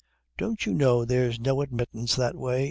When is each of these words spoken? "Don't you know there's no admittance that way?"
"Don't 0.35 0.65
you 0.65 0.73
know 0.73 1.05
there's 1.05 1.39
no 1.39 1.61
admittance 1.61 2.15
that 2.15 2.35
way?" 2.35 2.59